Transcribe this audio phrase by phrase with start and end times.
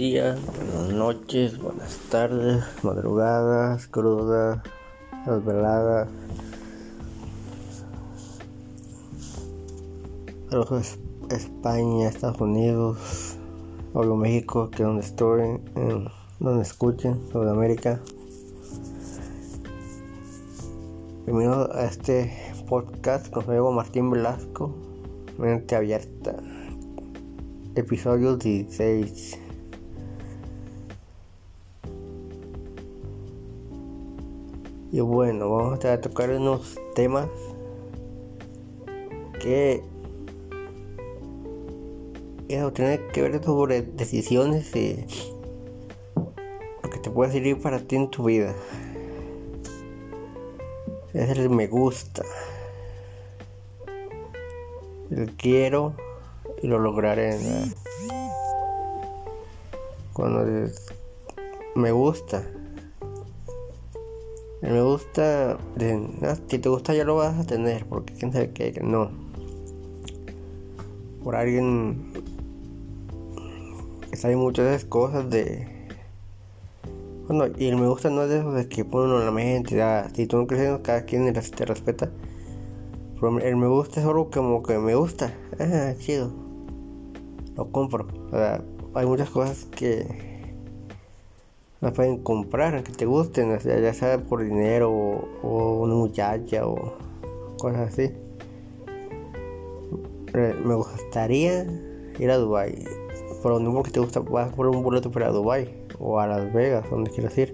[0.00, 4.62] días, buenas noches, buenas tardes, madrugadas, crudas,
[5.26, 6.08] desveladas.
[10.48, 13.36] Saludos España, Estados Unidos,
[13.92, 15.60] o México, que es donde estoy,
[16.38, 18.00] donde escuchen, Sudamérica.
[21.26, 24.74] Bienvenido a este podcast con su amigo Martín Velasco,
[25.36, 26.36] mente abierta.
[27.74, 29.39] Episodio 16.
[34.92, 37.28] Y bueno, vamos a tocar unos temas
[39.40, 39.84] que
[42.48, 45.06] eso tiene que ver sobre decisiones y
[46.16, 48.52] lo que te puede servir para ti en tu vida.
[51.14, 52.24] Es el me gusta.
[55.10, 55.94] El quiero
[56.62, 57.38] y lo lograré.
[60.12, 60.44] Cuando
[61.76, 62.44] me gusta.
[64.62, 65.58] El me gusta,
[66.48, 69.10] si te gusta ya lo vas a tener, porque quién sabe que no.
[71.24, 72.12] Por alguien
[74.12, 75.66] sabe muchas cosas de.
[77.26, 79.30] Bueno, y el me gusta no es de eso de que pone uno en la
[79.30, 82.10] mente, ya, si tú no crees, cada quien te respeta.
[83.14, 86.30] Pero el me gusta es algo como que me gusta, ah, chido,
[87.56, 88.08] lo compro.
[88.26, 88.62] O sea,
[88.94, 90.29] hay muchas cosas que
[91.80, 94.90] las pueden comprar aunque te gusten, ya sea por dinero
[95.42, 96.94] o, una muchacha o
[97.58, 98.10] cosas así.
[100.32, 101.66] Me gustaría
[102.18, 102.84] ir a Dubai,
[103.42, 106.52] pero no porque te gusta, vas a poner un boleto para Dubai o a Las
[106.52, 107.52] Vegas, donde quieras ir.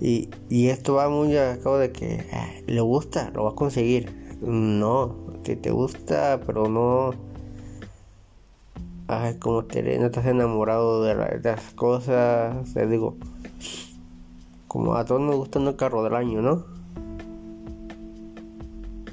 [0.00, 3.54] Y, y esto va muy a cabo de que ah, le gusta, lo va a
[3.54, 4.10] conseguir.
[4.40, 5.14] No,
[5.44, 7.12] si te gusta, pero no
[9.40, 13.16] Como te, no estás enamorado de, las cosas, te digo,
[14.68, 16.64] como a todos nos gusta un carro del año, ¿no?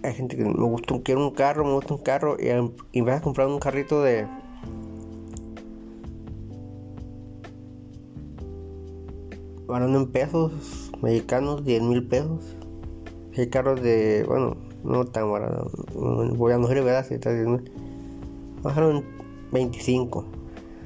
[0.02, 2.48] Hay gente que me gusta, quiero un carro, me gusta un carro y,
[2.98, 4.26] y vas a comprar un carrito de
[9.68, 12.56] hablando en pesos mexicanos, 10 mil pesos.
[13.38, 17.06] Hay carros de, bueno, no tan barato, voy a sé, ¿verdad?
[17.06, 17.72] Si está 10 mil.
[18.62, 19.19] Bajaron
[19.52, 20.26] 25,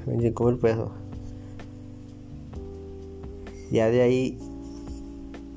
[0.06, 0.90] 25 mil pesos.
[3.70, 4.38] Ya de ahí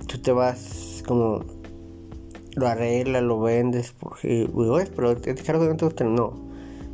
[0.07, 1.41] tú te vas como
[2.55, 4.49] lo arreglas, lo vendes, porque,
[4.95, 6.33] pero este carro no te gusta, no.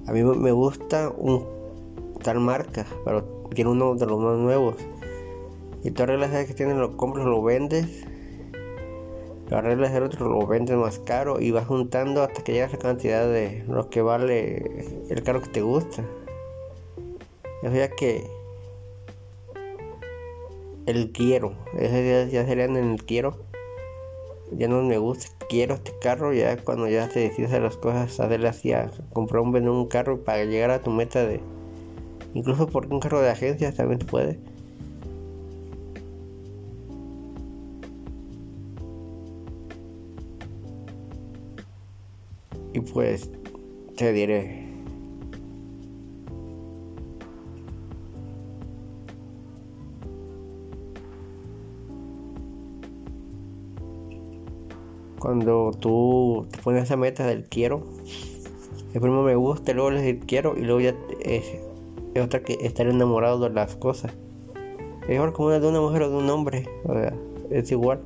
[0.08, 1.46] A mí me gusta un
[2.22, 4.76] tal marca, pero quiero uno de los más nuevos.
[5.84, 8.06] Y tú arreglas el que tienes, lo compras, lo vendes.
[9.50, 12.78] Lo arreglas el otro, lo vendes más caro y vas juntando hasta que llegas a
[12.78, 16.04] la cantidad de lo que vale el carro que te gusta.
[17.62, 18.26] Ya sea que
[20.86, 23.38] el quiero, ese ya serían en el quiero.
[24.52, 28.20] Ya no me gusta, quiero este carro, ya cuando ya te decides a las cosas,
[28.20, 31.42] hacerle así a comprar un, un carro para llegar a tu meta de.
[32.34, 34.40] Incluso porque un carro de agencia también te puede.
[42.74, 43.30] Y pues
[43.96, 44.64] te diré.
[55.20, 57.84] Cuando tú te pones esa meta del quiero,
[58.94, 61.46] el primero me gusta, luego le decir quiero y luego ya es,
[62.22, 64.14] otra que estar enamorado de las cosas.
[65.08, 67.14] Es igual como una de una mujer o de un hombre, o sea,
[67.52, 68.02] es igual.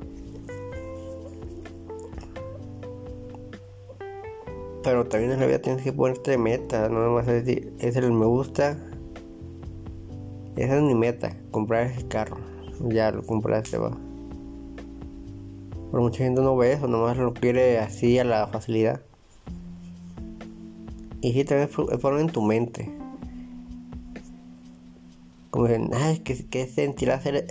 [4.82, 8.12] Pero también en la vida tienes que ponerte meta, no más es decir, es el
[8.12, 8.76] me gusta.
[10.56, 12.38] Esa es mi meta, comprar ese carro.
[12.88, 13.96] Ya lo compraste, va.
[15.90, 19.00] Pero mucha gente no ve eso, nomás lo quiere así a la facilidad.
[21.20, 22.90] Y si también es poner en tu mente.
[25.50, 27.46] Como dicen, ay, que, que sentir hacer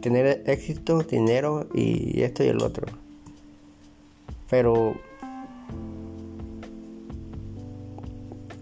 [0.00, 2.86] tener éxito, dinero y esto y el otro.
[4.48, 4.94] Pero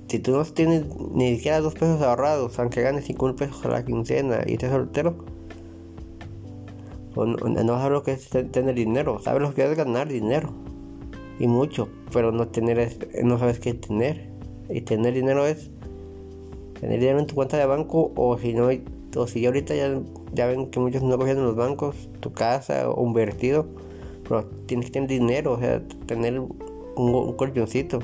[0.08, 3.68] si tú no tienes ni siquiera dos pesos ahorrados, aunque ganes cinco mil pesos a
[3.68, 5.16] la quincena y estés soltero,
[7.14, 10.50] pues no, sabes lo que es tener dinero, sabes lo que es ganar dinero
[11.38, 14.28] y mucho, pero no tener no sabes qué tener.
[14.70, 15.70] Y tener dinero es
[16.80, 18.68] tener dinero en tu cuenta de banco o si no
[19.16, 20.00] o si ahorita ya,
[20.34, 23.66] ya ven que muchos no cogen en los bancos tu casa o invertido,
[24.28, 26.56] pero tienes que tener dinero, o sea, tener un,
[26.96, 28.00] un colchoncito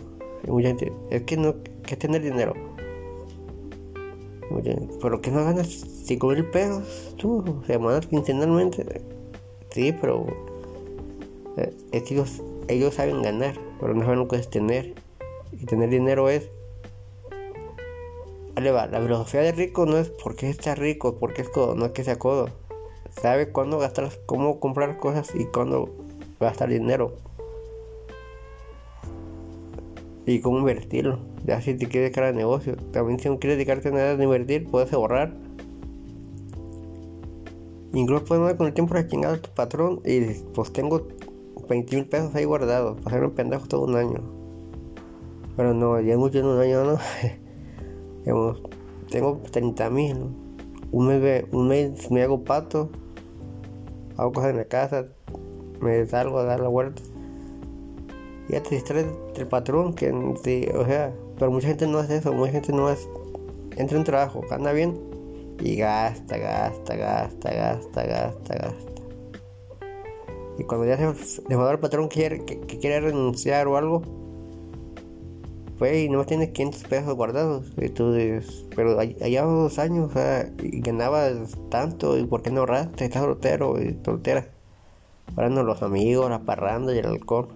[1.11, 1.55] es que no,
[1.85, 2.55] que tener dinero.
[5.01, 9.03] Pero que no ganas 5 mil pesos tú, semanal, quincenalmente.
[9.71, 10.27] Sí, pero
[11.57, 14.95] eh, ellos, ellos saben ganar, pero no saben lo que es tener.
[15.53, 16.51] Y tener dinero es
[18.71, 21.93] va, la filosofía de rico no es porque está rico, porque es codo, no es
[21.93, 22.49] que sea codo.
[23.21, 25.95] Sabe cuándo gastar, cómo comprar cosas y cuándo
[26.41, 27.17] gastar dinero.
[30.26, 31.19] Y cómo invertirlo.
[31.44, 32.76] Ya si te quieres dedicar al negocio.
[32.93, 35.35] También si no quieres dedicarte a nada de invertir, puedes ahorrar.
[37.93, 40.21] Incluso puedes con el tiempo de chingar a tu patrón y
[40.55, 41.06] pues tengo
[41.69, 43.00] 20 mil pesos ahí guardados.
[43.03, 44.21] Para ser un pendejo todo un año.
[45.56, 46.99] Pero no, ya mucho en un año no.
[49.11, 50.17] tengo 30 mil.
[50.91, 52.88] Un mes, un mes me hago pato,
[54.17, 55.06] hago cosas en la casa,
[55.81, 57.03] me salgo a dar la vuelta.
[58.49, 62.52] Ya te distraes del patrón, que o sea, pero mucha gente no hace eso, mucha
[62.52, 63.08] gente no hace,
[63.76, 64.99] entra en trabajo, gana bien
[65.61, 68.93] y gasta, gasta, gasta, gasta, gasta, gasta.
[70.58, 74.02] Y cuando ya se le va el patrón quiere, que quiere renunciar o algo,
[75.79, 77.73] pues y no tienes 500 pesos guardados.
[77.76, 82.50] Y tú dices, pero allá dos años, o sea, y ganabas tanto, ¿y por qué
[82.50, 83.05] no ahorraste?
[83.05, 84.46] Estás soltero y soltera.
[85.37, 87.49] Ahora no los amigos, la parranda y el alcohol.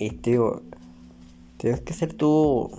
[0.00, 0.62] Y digo,
[1.58, 2.70] tienes que ser tú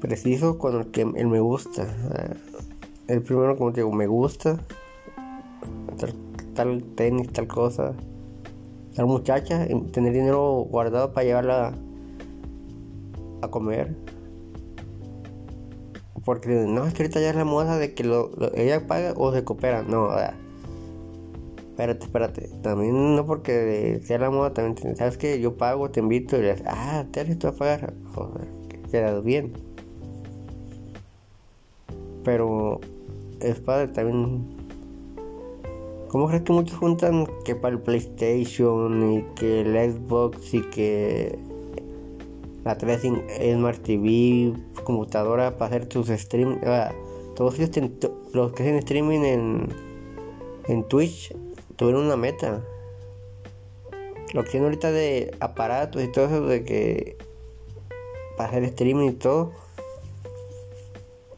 [0.00, 1.88] preciso con el que el me gusta.
[3.08, 4.60] El primero, como te digo, me gusta.
[5.98, 6.14] Tal,
[6.54, 7.96] tal tenis, tal cosa
[8.92, 11.74] ser muchacha, tener dinero guardado para llevarla
[13.42, 13.96] a comer.
[16.24, 19.32] Porque no, es que ahorita ya es la moda de que lo, ella paga o
[19.32, 19.82] se coopera.
[19.82, 20.36] No, o sea,
[21.80, 22.48] espérate, espérate.
[22.62, 26.52] También no porque sea la moda, también sabes que yo pago, te invito y le
[26.52, 27.94] dices, ah, te tú a pagar.
[28.14, 28.48] Joder,
[28.90, 29.52] quedado bien.
[32.22, 32.80] Pero
[33.40, 34.60] es padre también
[36.08, 41.38] ¿Cómo crees que muchos juntan que para el PlayStation y que el Xbox y que
[42.64, 43.00] la 3
[43.54, 46.58] Smart TV, computadora para hacer tus streams?
[47.36, 47.70] todos ellos,
[48.34, 49.68] los que hacen streaming en,
[50.66, 51.32] en Twitch,
[51.80, 52.62] tuvieron una meta.
[54.34, 57.16] Lo que tienen ahorita de aparatos y todo eso de que
[58.36, 59.52] para hacer streaming y todo.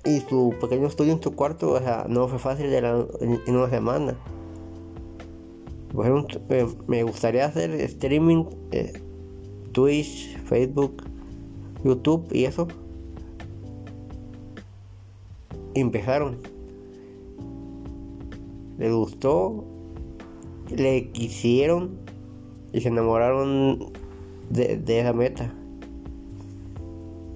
[0.05, 3.71] Y su pequeño estudio en su cuarto, o sea, no fue fácil de en una
[3.71, 4.17] semana.
[5.93, 9.01] Bueno, eh, me gustaría hacer streaming, eh,
[9.71, 11.05] Twitch, Facebook,
[11.85, 12.67] YouTube y eso.
[15.75, 16.39] empezaron.
[18.79, 19.72] Le gustó,
[20.77, 21.99] le quisieron
[22.73, 23.93] y se enamoraron
[24.51, 25.53] de, de esa meta.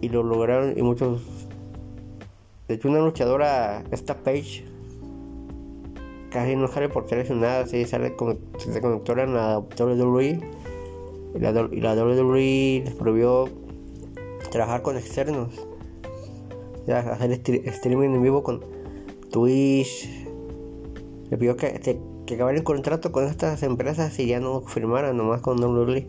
[0.01, 1.23] Y lo lograron y muchos...
[2.69, 4.65] De hecho una luchadora, esta Page,
[6.31, 7.07] casi no sale por
[7.37, 10.41] nada si sale como se conectora en la WWE
[11.35, 13.49] y la, y la WWE les prohibió
[14.51, 15.55] trabajar con externos,
[16.89, 18.61] hacer streaming en vivo con
[19.31, 20.09] Twitch,
[21.31, 25.41] le pidió que, que, que el contrato con estas empresas y ya no firmaran nomás
[25.41, 26.07] con WWE.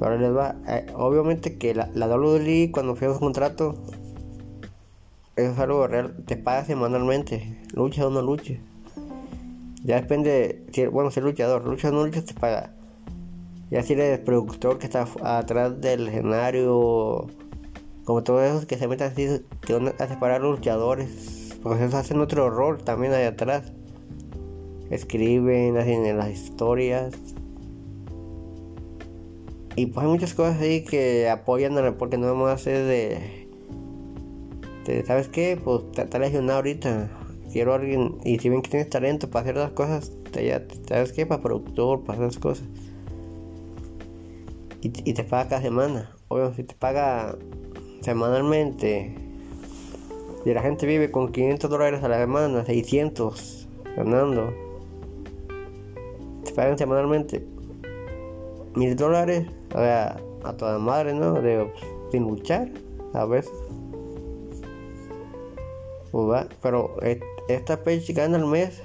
[0.00, 3.74] Ahora les va, eh, obviamente que la, la WWE cuando firma un contrato
[5.38, 8.58] eso es algo real, te paga semanalmente, lucha o no luches.
[9.84, 12.74] Ya depende, si, bueno, si luchador, lucha o no lucha, te paga.
[13.70, 17.28] Ya si eres productor que está atrás del escenario,
[18.02, 22.20] como todos esos que se meten así, que van a separar luchadores, porque ellos hacen
[22.20, 23.70] otro rol también ahí atrás.
[24.90, 27.14] Escriben, hacen las historias.
[29.76, 33.38] Y pues hay muchas cosas ahí que apoyan porque no vamos a hacer de
[35.06, 35.58] ¿sabes qué?
[35.62, 37.10] Pues está lesionado ahorita.
[37.52, 41.12] Quiero a alguien, y si ven que tienes talento para hacer las cosas, te, ¿sabes
[41.12, 41.24] qué?
[41.26, 42.66] Para productor, para las cosas.
[44.80, 46.14] Y, te paga cada semana.
[46.28, 47.36] Obvio, si te paga
[48.02, 49.14] semanalmente,
[50.44, 54.67] y la gente vive con 500 dólares a la semana, 600 ganando, te
[56.58, 57.46] pagan semanalmente
[58.74, 61.34] mil dólares, sea, a toda madre, ¿no?
[61.34, 61.72] De,
[62.10, 62.68] sin luchar,
[63.14, 63.52] a veces.
[66.10, 66.96] Pues pero
[67.46, 68.82] esta page gana al mes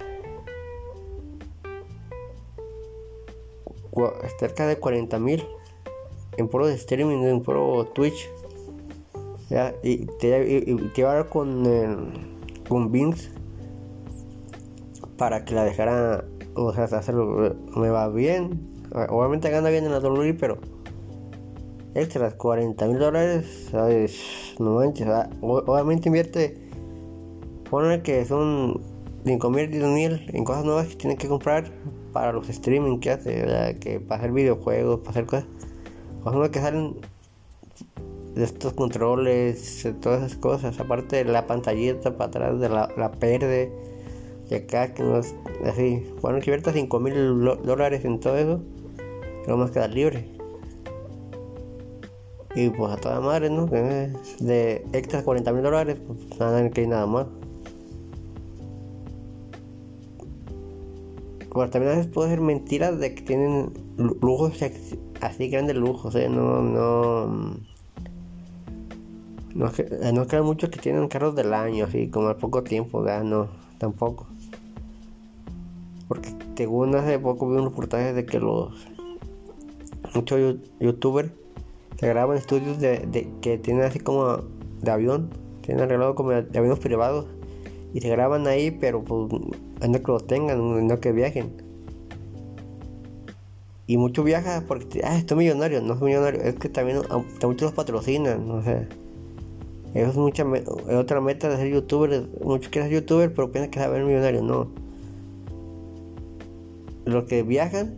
[4.38, 5.44] cerca de 40 mil
[6.38, 8.30] en puro de streaming, en puro Twitch.
[9.82, 11.63] y te, a dar con,
[12.70, 13.32] con Vince
[15.18, 18.74] para que la dejara, o sea, hacerlo, me va bien,
[19.10, 20.60] Obviamente gana bien en la WWE, pero
[21.95, 24.53] extras, 40 mil dólares, ¿sabes?
[24.60, 25.07] No manches,
[25.41, 26.55] obviamente invierte,
[27.69, 28.81] pone que son
[29.25, 31.72] 5 mil, 10 mil en cosas nuevas que tienen que comprar
[32.12, 35.45] para los streaming que hace, que para hacer videojuegos, para hacer cosas,
[36.19, 36.95] cosas nuevas que salen
[38.36, 43.12] de estos controles, todas esas cosas, aparte la pantallita para atrás de la, la
[44.50, 45.36] y acá que no es
[45.66, 48.62] así, bueno que invierta 5 mil dólares en todo eso,
[49.44, 50.28] pero más quedar libre.
[52.56, 53.66] Y pues a toda madre, ¿no?
[53.66, 57.28] De extra 40 mil dólares, pues nada que hay nada más.
[61.50, 64.60] Bueno, también a veces puede ser mentira de que tienen lujos
[65.22, 66.28] así grandes lujos, ¿eh?
[66.30, 67.28] No, no.
[69.54, 69.72] No,
[70.14, 73.50] no creo mucho que tienen carros del año, así como al poco tiempo, ya no,
[73.78, 74.33] tampoco.
[76.13, 78.86] Porque según hace poco vi un reportaje de que los
[80.13, 81.32] muchos youtubers
[82.00, 84.38] se graban estudios de, que tienen así como
[84.82, 87.25] de avión, tienen arreglado como de, aviones privados
[87.96, 89.32] y se graban ahí, pero pues
[89.89, 91.51] no que lo tengan, no que viajen.
[93.88, 97.00] Y muchos viajan porque, ah, estoy millonario, no soy millonario, es que también,
[97.41, 98.88] muchos los patrocinan, no sé.
[99.96, 100.46] Eso es, mucha,
[100.96, 102.27] otra meta de ser youtuber.
[102.43, 104.43] Muchos quieren ser youtuber, pero piensan que saber millonario.
[104.43, 104.83] No.
[107.05, 107.95] Los que viajan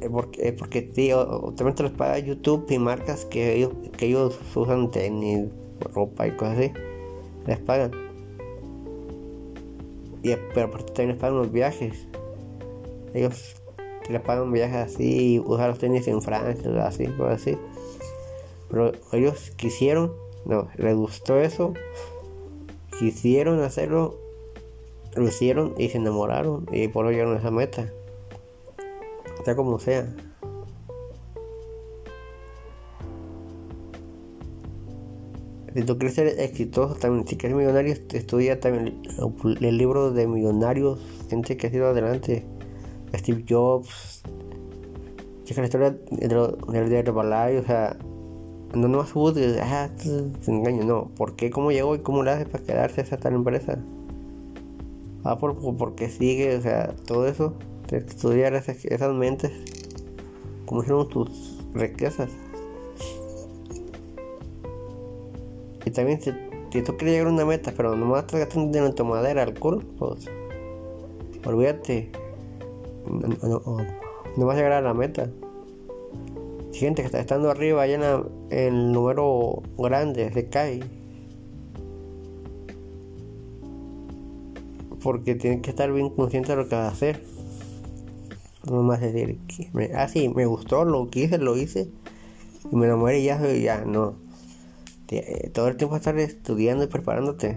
[0.00, 4.38] es porque, porque tío, también te les paga YouTube y marcas que ellos, que ellos
[4.54, 5.46] usan tenis,
[5.80, 6.72] ropa y cosas así.
[7.46, 7.92] Les pagan.
[10.22, 12.08] Y, pero aparte también les pagan los viajes.
[13.14, 13.56] Ellos
[14.10, 17.58] les pagan viajes así, usar los tenis en Francia, así, cosas así.
[18.68, 20.12] Pero ellos quisieron,
[20.44, 21.74] no, les gustó eso,
[22.98, 24.18] quisieron hacerlo,
[25.16, 27.92] lo hicieron y se enamoraron y por eso llegaron a esa meta.
[29.44, 30.06] Sea como sea.
[35.74, 39.02] Si tú quieres ser exitoso, también si quieres millonario, estudia también
[39.60, 42.46] el libro de millonarios, gente que ha sido adelante.
[43.14, 44.22] Steve Jobs,
[45.44, 47.96] checa la historia de, de, o sea,
[48.74, 49.58] no no juzgues,
[50.40, 51.10] se engaño, no.
[51.14, 51.50] ¿Por qué?
[51.50, 53.78] ¿Cómo llegó y cómo le hace para quedarse esa tal empresa?
[55.26, 57.54] Ah, por, porque sigue, o sea, todo eso,
[57.90, 59.50] estudiar esas, mentes,
[60.66, 62.30] cómo hicieron tus riquezas.
[65.84, 68.94] Y también si, tú quieres llegar a una meta, pero nomás estás gastando dinero en
[68.94, 70.26] tu madera, alcohol, pues
[71.44, 72.10] olvídate.
[73.42, 75.28] No, vas a llegar a la meta
[76.76, 80.80] gente que está estando arriba allá en, el número grande se cae.
[85.06, 87.22] Porque tienen que estar bien conscientes de lo que va a hacer.
[88.68, 89.38] No más decir,
[89.94, 91.88] ah, sí, me gustó, lo quise, lo hice.
[92.72, 94.16] Y me enamoré y ya, ya, no.
[95.54, 97.56] Todo el tiempo estar estudiando y preparándote.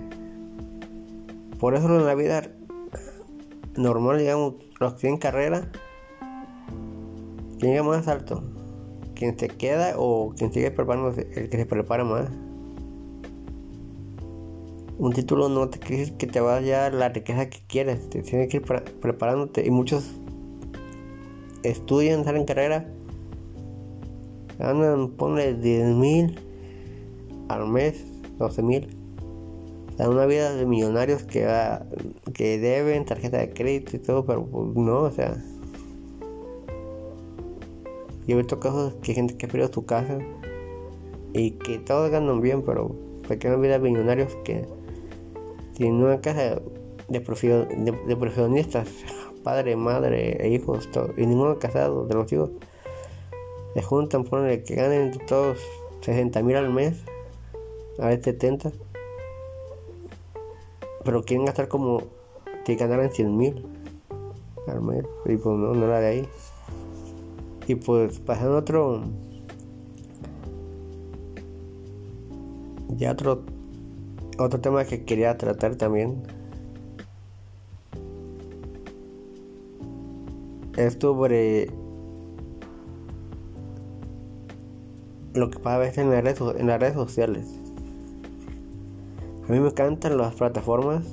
[1.60, 2.52] Por eso en la vida
[3.76, 5.72] normal, digamos, los que tienen carrera,
[7.58, 8.44] llega más alto
[9.16, 12.30] quien se queda o quien sigue preparándose, el que se prepara más.
[15.00, 18.50] Un título no te crees que te va a la riqueza que quieres, te tienes
[18.50, 20.12] que ir preparándote y muchos
[21.64, 22.86] estudian, salen carrera,
[24.58, 26.38] ganan, ponle 10 mil
[27.48, 28.04] al mes,
[28.40, 28.90] 12 mil.
[30.00, 31.86] O una vida de millonarios que, va,
[32.34, 35.42] que deben tarjeta de crédito y todo, pero pues, no, o sea,
[38.28, 40.20] yo he visto casos que gente que ha perdido su casa
[41.34, 42.94] y que todos ganan bien, pero
[43.30, 44.79] pequeños vidas millonarios que
[45.80, 46.60] tienen una casa
[47.08, 48.90] de, profesionistas,
[49.46, 52.50] padre, madre e hijos, y ninguno casado de los hijos.
[53.74, 55.58] Se juntan, ponen que ganen todos
[56.02, 57.02] 60 mil al mes,
[57.98, 58.74] a veces 70,
[61.06, 62.04] pero quieren gastar como
[62.66, 63.66] que ganaran 100 mil
[64.68, 66.30] al mes, y pues no, no de ahí.
[67.68, 69.02] Y pues pasando otro.
[72.98, 73.59] Ya otro.
[74.40, 76.24] Otro tema que quería tratar también.
[80.78, 81.70] Es sobre.
[85.34, 87.48] Lo que pasa a veces en las redes, en las redes sociales.
[89.48, 91.04] A mí me encantan las plataformas.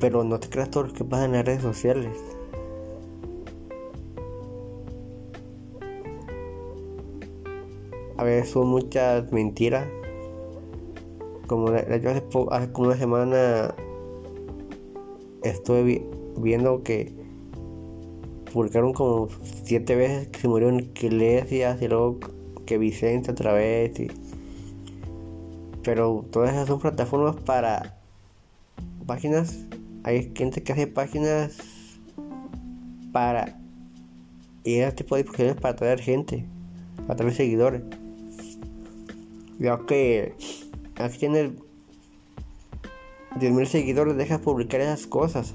[0.00, 2.18] Pero no te creas todo lo que pasa en las redes sociales.
[8.16, 9.86] a veces son muchas mentiras.
[11.46, 12.22] Como yo hace,
[12.72, 13.74] como una semana
[15.42, 16.06] estuve
[16.38, 17.12] viendo que
[18.52, 19.28] publicaron como
[19.64, 22.20] siete veces que se murió en Iglesias y luego
[22.66, 23.92] que Vicente otra vez.
[25.82, 27.98] Pero todas esas son plataformas para
[29.06, 29.66] páginas.
[30.02, 31.58] Hay gente que hace páginas
[33.12, 33.58] para
[34.64, 36.46] y ese tipo de discusiones para traer gente,
[37.06, 37.82] para traer seguidores.
[39.58, 40.34] Ya que
[40.96, 41.52] aquí tiene
[43.36, 45.54] 10.000 seguidores, deja publicar esas cosas.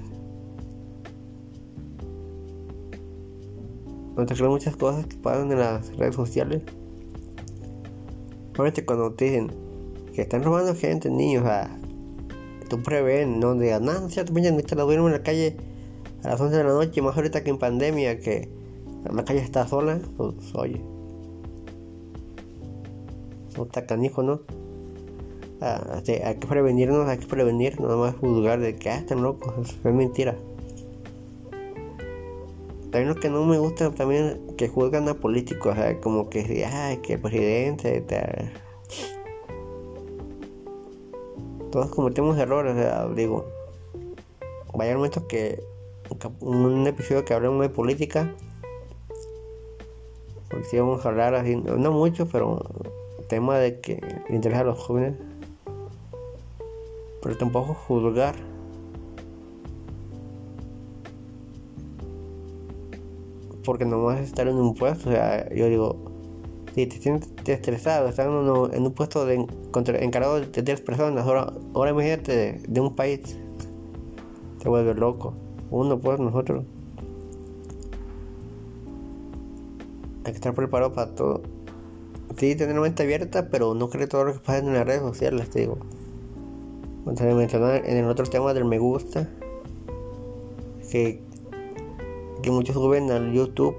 [4.16, 6.62] No te creo muchas cosas que pasan en las redes sociales.
[8.52, 9.50] Obviamente cuando te dicen
[10.14, 11.70] que están robando gente, niños, a
[12.68, 15.56] tú prevén, no digas, no, no, cierto, mañana te la duermo en la calle
[16.22, 18.50] a las 11 de la noche, más ahorita que en pandemia, que
[19.10, 20.82] la calle está sola, pues oye.
[23.56, 24.42] No está canijo, ¿no?
[25.60, 29.94] Hay que prevenirnos, hay que prevenir, no más juzgar de que ah, están locos, es
[29.94, 30.36] mentira.
[32.90, 36.98] También lo que no me gusta también que juzgan a políticos, sea, como que ay,
[36.98, 38.04] que el presidente
[41.70, 43.44] todos cometemos errores, sea, digo,
[44.74, 45.62] vaya un momento que
[46.40, 48.34] un episodio que hablemos de política
[50.50, 52.60] porque si vamos a hablar así, no mucho, pero
[53.28, 55.14] tema de que interesa a los jóvenes,
[57.22, 58.34] pero tampoco juzgar.
[63.64, 65.96] Porque no vas a estar en un puesto, o sea, yo digo,
[66.74, 69.46] si te sientes estresado, estás en un, puesto de,
[70.00, 73.38] encargado de tres personas, ahora, ahora imagínate de, de un país,
[74.60, 75.34] te vuelve loco.
[75.70, 76.64] Uno, pues nosotros.
[80.24, 81.42] hay que estar preparado para todo.
[82.36, 85.50] Sí, tener mente abierta, pero no creer todo lo que pasa en las redes sociales,
[85.50, 85.78] te digo.
[87.06, 89.28] En el otro tema del me gusta,
[90.90, 91.22] que,
[92.42, 93.74] que muchos suben al YouTube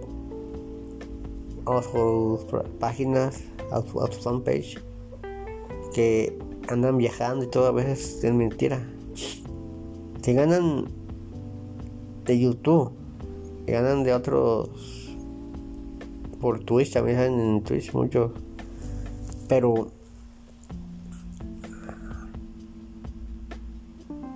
[1.65, 2.45] a sus
[2.79, 4.79] páginas, a su, a su fanpage,
[5.93, 8.81] que andan viajando y todo a veces es mentira.
[10.21, 10.85] Se ganan
[12.25, 12.91] de YouTube,
[13.65, 14.69] se ganan de otros
[16.39, 18.33] por Twitch, también en Twitch mucho.
[19.47, 19.91] Pero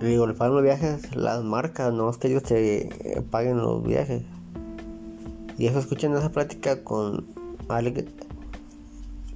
[0.00, 4.22] digo, le pagan los viajes las marcas, no es que ellos te paguen los viajes.
[5.58, 7.26] Y eso escuchan esa plática con
[7.68, 8.04] Alex,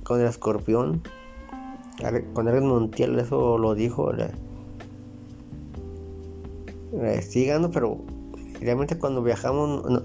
[0.03, 1.03] con el escorpión,
[2.35, 4.13] con Alex Montiel, eso lo dijo.
[4.13, 4.31] Le,
[6.93, 7.99] le pero
[8.61, 10.03] realmente cuando viajamos no,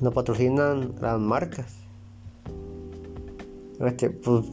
[0.00, 1.76] no patrocinan las marcas.
[3.80, 4.44] Este, pues,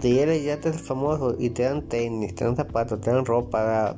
[0.00, 3.96] te ya te famoso y te dan tenis, te dan zapatos, te dan ropa,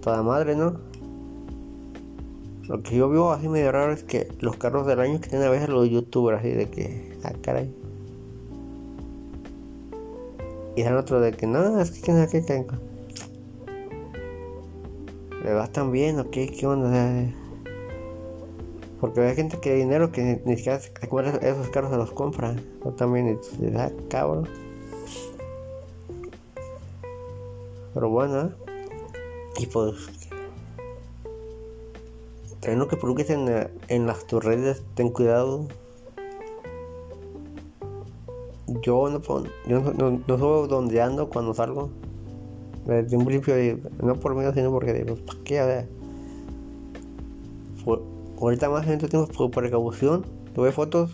[0.00, 0.80] toda madre, ¿no?
[2.70, 5.48] Lo que yo veo así medio raro es que los carros del año que tienen
[5.48, 7.74] a veces los youtubers así de que, ah caray.
[10.76, 12.66] Y dan otro de que no, es que quién sabe qué.
[15.42, 16.46] ¿Le gastan bien o qué?
[16.46, 17.26] ¿Qué onda?
[19.00, 20.78] Porque hay gente que hay dinero que ni, siquiera
[21.42, 22.54] esos carros se los compra.
[22.84, 24.46] O también se da cabrón.
[27.94, 28.69] Pero bueno, ¿eh?
[29.60, 29.94] Y pues
[32.60, 35.66] también lo que publiques en, en las tus redes, ten cuidado.
[38.82, 39.20] Yo no,
[39.66, 41.90] yo no, no, subo donde ando cuando salgo.
[42.86, 43.54] Desde un principio,
[44.02, 45.60] no por mí, sino porque digo, ¿para qué?
[45.60, 45.88] A ver,
[48.40, 51.10] ahorita más gente tengo por precaución, tuve fotos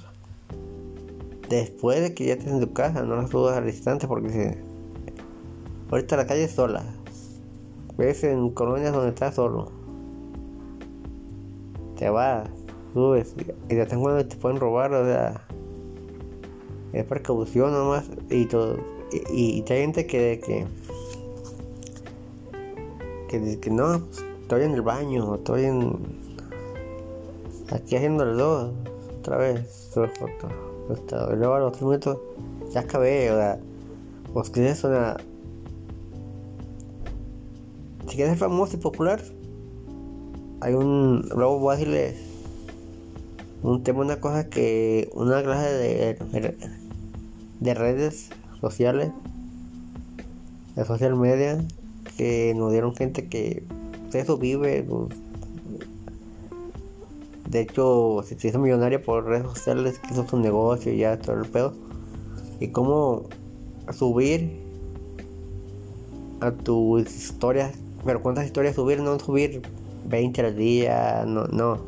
[1.48, 4.58] después de que ya estés en tu casa, no las subas al instante porque si
[5.90, 6.84] ahorita la calle es sola.
[7.96, 9.70] Ves en colonias donde estás solo.
[11.96, 12.48] Te vas,
[12.92, 13.34] subes
[13.70, 15.40] y de tengo cuando te pueden robar, o sea,
[16.92, 18.76] es precaución nomás y todo.
[19.32, 20.66] Y, hay gente que, que,
[23.28, 26.26] que dice que no, pues, estoy en el baño, estoy en
[27.70, 28.72] Aquí haciéndole dos,
[29.18, 30.48] otra vez, sube foto.
[31.32, 32.18] Y luego a los tres minutos
[32.70, 33.58] ya acabé, o sea,
[34.32, 35.16] vos querés una.
[38.16, 39.20] Si quieres ser famoso y popular,
[40.62, 41.28] hay un.
[41.36, 42.16] Luego voy a decirles
[43.62, 45.10] un tema, una cosa que.
[45.12, 46.56] Una clase de,
[47.60, 49.10] de redes sociales,
[50.76, 51.62] de social media,
[52.16, 53.64] que nos dieron gente que
[54.14, 55.10] eso vive, pues,
[57.50, 61.36] de hecho, se hizo millonaria por redes sociales, que hizo su negocio y ya todo
[61.36, 61.74] el pedo.
[62.60, 63.24] Y cómo
[63.92, 64.58] subir
[66.40, 69.60] a tus historias, pero cuántas historias subir, no subir
[70.08, 71.78] 20 al día, no, no.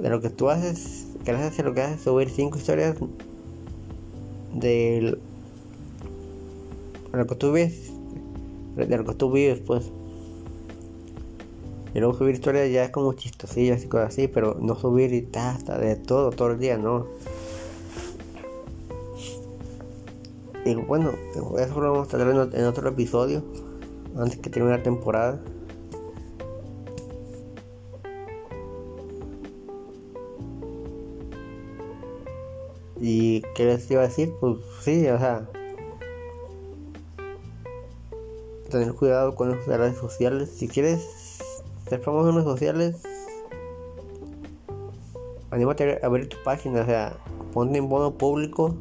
[0.00, 2.96] De lo que tú haces, gracias a lo que haces, subir 5 historias
[4.54, 5.16] de
[7.12, 7.92] lo que tú ves,
[8.76, 9.90] de lo que tú vives, pues.
[11.94, 15.28] Y luego subir historias ya es como chistosillas y cosas así, pero no subir y
[15.38, 17.06] hasta de todo, todo el día, no.
[20.64, 21.12] Y bueno,
[21.58, 23.42] eso lo vamos a tratar en otro episodio,
[24.16, 25.40] antes que termine la temporada.
[33.00, 34.32] ¿Y qué les iba a decir?
[34.40, 35.48] Pues sí, o sea,
[38.70, 40.50] tener cuidado con las redes sociales.
[40.50, 41.38] Si quieres
[41.88, 43.02] ser famoso en redes sociales,
[45.50, 47.16] anímate a abrir tu página, o sea,
[47.52, 48.74] ponte en bono público.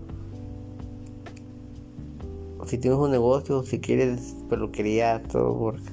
[2.71, 5.83] Si tienes un negocio, si quieres peluquería, todo, porque...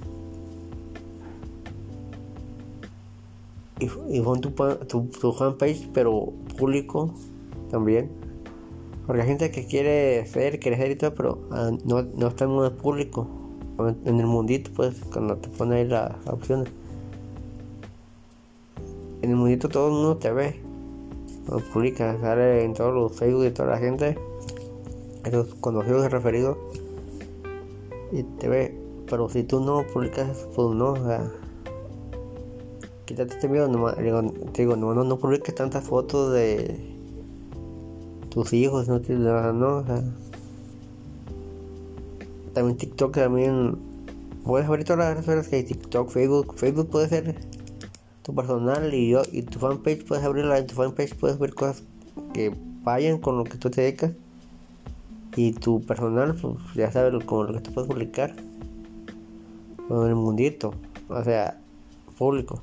[3.80, 7.12] Y, pon tu, tu, fanpage, pero público
[7.68, 8.08] también.
[9.08, 12.50] Porque hay gente que quiere ser, crecer y todo, pero ah, no, no está en
[12.52, 13.26] modo público.
[14.04, 16.68] En el mundito, pues, cuando te pone ahí las opciones
[19.20, 20.60] en el mundito todo el mundo te ve.
[21.50, 24.16] Lo publica, sale en todos los Facebook de toda la gente,
[25.32, 26.56] los conocidos y referidos,
[28.12, 28.78] y te ve.
[29.08, 31.30] Pero si tú no publicas, pues no, o sea,
[33.06, 36.78] quítate este miedo, no, te digo, no, no, no publiques tantas fotos de
[38.28, 38.98] tus hijos, no,
[39.52, 40.04] no, o sea,
[42.52, 43.78] también TikTok también
[44.44, 47.34] puedes abrir todas las redes que hay TikTok, Facebook, Facebook puede ser
[48.32, 51.82] personal y yo y tu fanpage puedes abrirla en tu fanpage puedes ver cosas
[52.34, 54.12] que vayan con lo que tú te dedicas
[55.38, 58.34] y tu personal pues ya sabes como lo que tú puedes publicar
[59.88, 60.74] en el mundito
[61.08, 61.60] o sea
[62.18, 62.60] público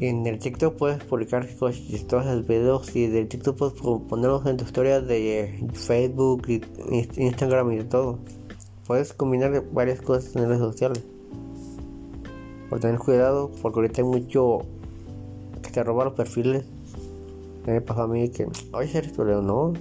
[0.00, 4.64] en el TikTok puedes publicar cosas chistosas, videos y del TikTok puedes ponerlos en tu
[4.64, 6.48] historia de Facebook,
[7.16, 8.18] Instagram y de todo.
[8.86, 11.04] Puedes combinar varias cosas en redes sociales
[12.70, 14.60] por tener cuidado, porque ahorita hay mucho
[15.62, 16.64] que te roba los perfiles.
[17.66, 19.72] Me pasó a mí que, oye, eres tu no.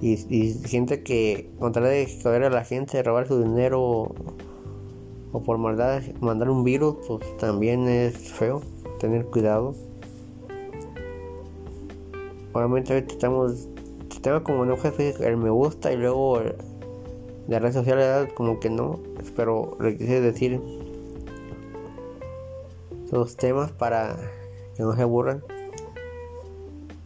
[0.00, 4.12] Y, y gente que, contra de joder a la gente, robar su dinero
[5.32, 8.62] o, por maldad mandar un virus, pues también es feo.
[8.98, 9.74] Tener cuidado.
[12.52, 13.68] Obviamente ahorita estamos,
[14.20, 16.40] tengo como un jefe el me gusta y luego
[17.46, 19.00] de redes sociales como que no,
[19.34, 20.60] pero le quise decir
[23.10, 24.16] los temas para
[24.76, 25.42] que no se aburran.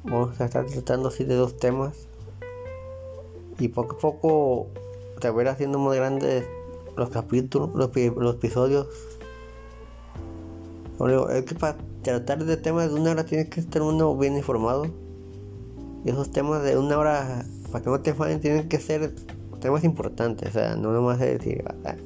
[0.06, 2.06] Vamos a estar tratando así de dos temas.
[3.58, 4.66] Y poco a poco
[5.20, 6.46] te voy a ir haciendo más grandes
[6.96, 8.86] los capítulos, los, episodios.
[11.30, 14.86] es que para tratar de temas de una hora tienes que estar uno bien informado.
[16.04, 19.12] Y esos temas de una hora, para que no te fallen, tienen que ser
[19.60, 20.50] temas importantes.
[20.50, 21.96] O sea, no nomás decir, ah,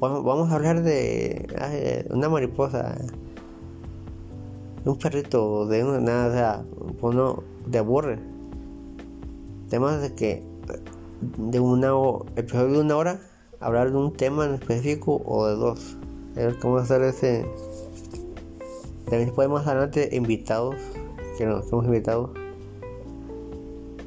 [0.00, 2.96] vamos a hablar de una mariposa
[4.84, 6.64] un perrito de una nada, o sea,
[7.00, 8.18] uno de aburre.
[9.70, 10.42] Temas de que
[11.38, 11.92] de una
[12.36, 13.20] episodio de una hora
[13.60, 15.96] hablar de un tema en específico o de dos.
[16.34, 17.46] Ver cómo hacer ese.
[19.06, 20.76] También podemos adelante invitados,
[21.38, 22.32] que nos hemos invitado.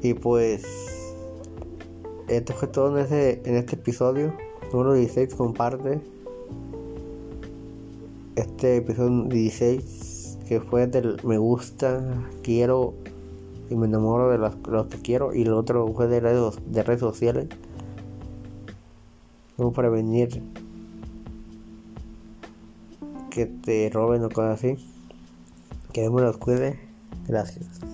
[0.02, 0.64] Y pues
[2.28, 4.32] esto fue todo en, ese, en este episodio.
[4.72, 6.00] Número 16 comparte.
[8.36, 9.97] Este episodio 16
[10.48, 12.02] que fue del me gusta,
[12.42, 12.94] quiero
[13.68, 17.00] y me enamoro de los, que quiero y el otro fue de redes, de redes
[17.00, 17.48] sociales.
[19.56, 20.42] Como prevenir
[23.30, 24.76] que te roben o cosas así.
[25.92, 26.78] Que Dios me los cuide.
[27.26, 27.87] Gracias.